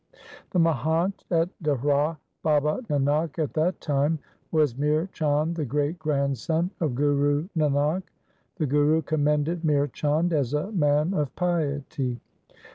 The 0.49 0.57
Mahant 0.57 1.25
at 1.29 1.49
Dehra 1.61 2.17
Baba 2.41 2.79
Nanak 2.89 3.37
at 3.37 3.53
that 3.53 3.79
time 3.79 4.17
was 4.51 4.75
Mihr 4.75 5.07
Chand, 5.13 5.53
the 5.55 5.63
great 5.63 5.99
grandson 5.99 6.71
of 6.79 6.95
Guru 6.95 7.47
Nanak. 7.55 8.01
The 8.55 8.65
Guru 8.65 9.03
commended 9.03 9.63
Mihr 9.63 9.85
Chand 9.85 10.33
as 10.33 10.55
a 10.55 10.71
man 10.71 11.13
of 11.13 11.35
piety. 11.35 12.19